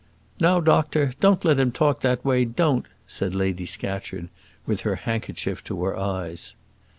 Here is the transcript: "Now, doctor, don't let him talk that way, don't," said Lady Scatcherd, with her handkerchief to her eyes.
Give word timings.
"Now, 0.39 0.59
doctor, 0.61 1.13
don't 1.19 1.45
let 1.45 1.59
him 1.59 1.71
talk 1.71 2.01
that 2.01 2.25
way, 2.25 2.43
don't," 2.43 2.87
said 3.05 3.35
Lady 3.35 3.67
Scatcherd, 3.67 4.29
with 4.65 4.81
her 4.81 4.95
handkerchief 4.95 5.63
to 5.65 5.83
her 5.83 5.95
eyes. 5.95 6.55